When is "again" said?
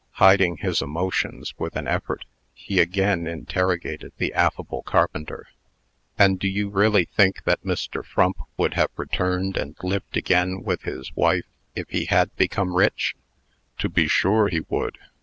2.79-3.27, 10.17-10.63